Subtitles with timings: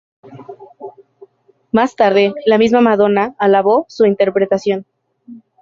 [1.71, 4.87] Más tarde, la misma Madonna alabó su interpretación.